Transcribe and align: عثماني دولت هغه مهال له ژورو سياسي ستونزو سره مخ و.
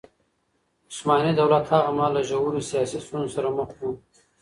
عثماني 0.91 1.33
دولت 1.39 1.65
هغه 1.73 1.91
مهال 1.97 2.11
له 2.15 2.21
ژورو 2.29 2.67
سياسي 2.69 2.97
ستونزو 3.05 3.33
سره 3.35 3.49
مخ 3.57 3.71
و. 3.85 3.89